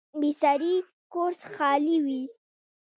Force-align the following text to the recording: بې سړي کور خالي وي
بې 0.19 0.29
سړي 0.41 0.75
کور 1.13 1.31
خالي 1.55 1.97
وي 2.05 2.23